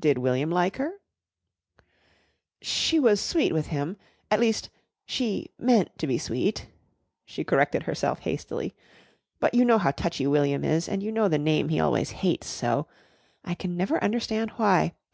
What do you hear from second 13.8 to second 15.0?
understand why.